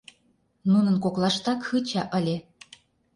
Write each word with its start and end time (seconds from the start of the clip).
Нунын 0.71 0.95
коклаштак 1.03 1.59
Хыча 1.69 2.03
ыле. 2.17 2.35